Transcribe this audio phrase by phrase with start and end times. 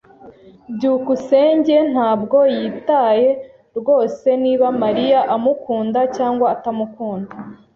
[0.75, 3.29] byukusenge ntabwo yitaye
[3.77, 7.33] rwose niba Mariya amukunda cyangwa atamukunda.